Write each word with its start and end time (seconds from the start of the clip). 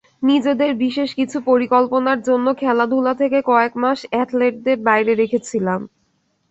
নিজেদের 0.23 0.71
বিশেষ 0.83 1.09
কিছু 1.19 1.37
পরিকল্পনার 1.49 2.19
জন্য 2.21 2.47
খেলাধুলা 2.61 3.13
থেকে 3.21 3.37
কয়েক 3.49 3.73
মাস 3.83 3.99
অ্যাথলেটদের 4.11 4.77
বাইরে 4.87 5.11
রেখেছিলাম। 5.21 5.81